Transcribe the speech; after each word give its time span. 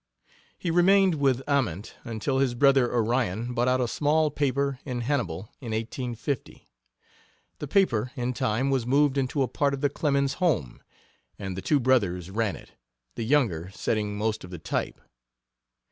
He 0.57 0.71
remained 0.71 1.13
with 1.13 1.47
Ament 1.47 1.93
until 2.03 2.39
his 2.39 2.55
brother 2.55 2.91
Orion 2.91 3.53
bought 3.53 3.67
out 3.67 3.79
a 3.79 3.87
small 3.87 4.31
paper 4.31 4.79
in 4.83 5.01
Hannibal 5.01 5.53
in 5.61 5.73
1850. 5.73 6.67
The 7.59 7.67
paper, 7.67 8.11
in 8.15 8.33
time, 8.33 8.71
was 8.71 8.87
moved 8.87 9.15
into 9.15 9.43
a 9.43 9.47
part 9.47 9.75
of 9.75 9.81
the 9.81 9.91
Clemens 9.91 10.37
home, 10.41 10.81
and 11.37 11.55
the 11.55 11.61
two 11.61 11.79
brothers 11.79 12.31
ran 12.31 12.55
it, 12.55 12.71
the 13.13 13.21
younger 13.23 13.69
setting 13.75 14.17
most 14.17 14.43
of 14.43 14.49
the 14.49 14.57
type. 14.57 14.99